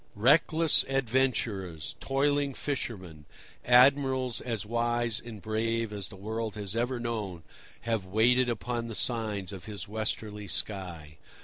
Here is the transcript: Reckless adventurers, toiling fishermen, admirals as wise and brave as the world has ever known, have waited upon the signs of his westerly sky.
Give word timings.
Reckless 0.15 0.83
adventurers, 0.85 1.95
toiling 1.99 2.55
fishermen, 2.55 3.25
admirals 3.63 4.41
as 4.41 4.65
wise 4.65 5.19
and 5.23 5.39
brave 5.43 5.93
as 5.93 6.09
the 6.09 6.15
world 6.15 6.55
has 6.55 6.75
ever 6.75 6.99
known, 6.99 7.43
have 7.81 8.03
waited 8.03 8.49
upon 8.49 8.87
the 8.87 8.95
signs 8.95 9.53
of 9.53 9.65
his 9.65 9.87
westerly 9.87 10.47
sky. 10.47 11.19